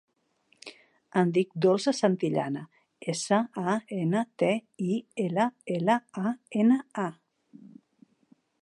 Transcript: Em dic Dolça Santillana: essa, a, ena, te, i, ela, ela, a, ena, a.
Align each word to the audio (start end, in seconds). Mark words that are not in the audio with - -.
Em 1.21 1.33
dic 1.35 1.51
Dolça 1.65 1.93
Santillana: 1.97 2.63
essa, 3.15 3.39
a, 3.75 3.77
ena, 3.99 4.25
te, 4.43 4.51
i, 4.95 4.99
ela, 5.27 5.47
ela, 5.79 6.01
a, 6.29 6.35
ena, 6.65 6.81
a. 7.07 7.09